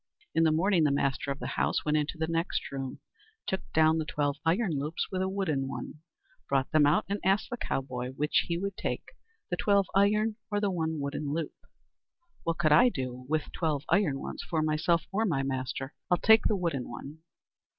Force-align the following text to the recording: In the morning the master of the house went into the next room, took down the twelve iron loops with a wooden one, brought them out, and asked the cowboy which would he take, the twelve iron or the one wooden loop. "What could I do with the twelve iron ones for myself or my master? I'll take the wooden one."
In 0.33 0.41
the 0.45 0.51
morning 0.51 0.83
the 0.83 0.89
master 0.89 1.29
of 1.29 1.37
the 1.37 1.45
house 1.61 1.85
went 1.85 1.95
into 1.95 2.17
the 2.17 2.25
next 2.27 2.71
room, 2.71 2.97
took 3.45 3.61
down 3.71 3.99
the 3.99 4.05
twelve 4.05 4.37
iron 4.43 4.79
loops 4.79 5.05
with 5.11 5.21
a 5.21 5.29
wooden 5.29 5.67
one, 5.67 5.99
brought 6.49 6.71
them 6.71 6.87
out, 6.87 7.05
and 7.07 7.19
asked 7.23 7.51
the 7.51 7.57
cowboy 7.57 8.07
which 8.09 8.47
would 8.49 8.73
he 8.77 8.81
take, 8.81 9.11
the 9.51 9.57
twelve 9.57 9.85
iron 9.93 10.37
or 10.49 10.59
the 10.59 10.71
one 10.71 10.99
wooden 10.99 11.31
loop. 11.31 11.53
"What 12.41 12.57
could 12.57 12.71
I 12.71 12.89
do 12.89 13.27
with 13.29 13.43
the 13.43 13.51
twelve 13.51 13.83
iron 13.89 14.17
ones 14.19 14.41
for 14.41 14.63
myself 14.63 15.03
or 15.11 15.23
my 15.23 15.43
master? 15.43 15.93
I'll 16.09 16.17
take 16.17 16.45
the 16.47 16.57
wooden 16.57 16.89
one." 16.89 17.19